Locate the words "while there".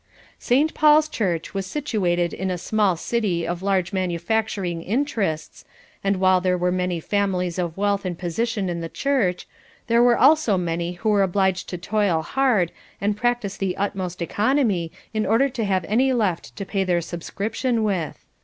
6.19-6.57